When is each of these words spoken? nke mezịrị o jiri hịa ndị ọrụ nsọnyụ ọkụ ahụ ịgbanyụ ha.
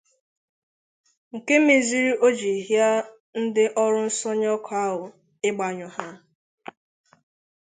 nke 1.33 1.55
mezịrị 1.65 2.11
o 2.25 2.27
jiri 2.37 2.61
hịa 2.67 2.89
ndị 3.41 3.63
ọrụ 3.83 3.99
nsọnyụ 4.07 4.47
ọkụ 4.55 4.73
ahụ 4.85 5.01
ịgbanyụ 5.47 5.87
ha. 5.95 6.07